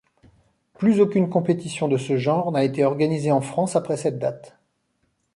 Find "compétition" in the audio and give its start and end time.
1.29-1.87